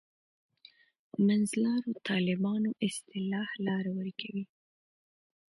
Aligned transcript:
منځلارو 1.25 1.91
طالبانو 2.09 2.69
اصطلاح 2.87 3.49
لاره 3.65 3.91
ورکوي. 3.99 4.45